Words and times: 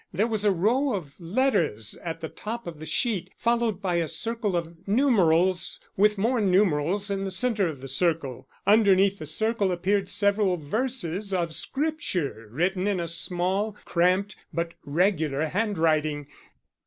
There 0.11 0.25
was 0.25 0.43
a 0.43 0.51
row 0.51 0.95
of 0.95 1.13
letters 1.21 1.95
at 2.03 2.21
the 2.21 2.27
top 2.27 2.65
of 2.65 2.79
the 2.79 2.87
sheet, 2.87 3.29
followed 3.37 3.83
by 3.83 3.97
a 3.97 4.07
circle 4.07 4.55
of 4.57 4.87
numerals, 4.87 5.79
with 5.95 6.17
more 6.17 6.41
numerals 6.41 7.11
in 7.11 7.23
the 7.23 7.29
centre 7.29 7.67
of 7.67 7.81
the 7.81 7.87
circle. 7.87 8.49
Underneath 8.65 9.19
the 9.19 9.27
circle 9.27 9.71
appeared 9.71 10.09
several 10.09 10.57
verses 10.57 11.35
of 11.35 11.53
Scripture 11.53 12.47
written 12.49 12.87
in 12.87 12.99
a 12.99 13.07
small, 13.07 13.77
cramped, 13.85 14.35
but 14.51 14.73
regular 14.85 15.45
handwriting. 15.45 16.25